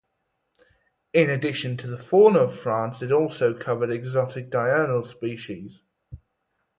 In 1.13 1.29
addition 1.29 1.77
to 1.77 1.85
the 1.85 1.95
fauna 1.99 2.39
of 2.39 2.55
France, 2.59 3.03
it 3.03 3.11
also 3.11 3.53
covered 3.53 3.91
exotic 3.91 4.49
diurnal 4.49 5.05
species. 5.05 5.81